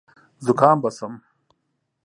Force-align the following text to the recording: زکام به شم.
زکام 0.45 0.77
به 0.83 0.89
شم. 0.97 1.13